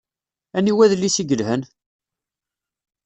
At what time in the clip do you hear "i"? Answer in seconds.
1.21-1.23